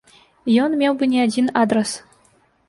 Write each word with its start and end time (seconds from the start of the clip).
Ён 0.63 0.71
меў 0.81 0.97
бы 1.01 1.09
не 1.11 1.19
адзін 1.27 1.51
адрас. 1.65 1.95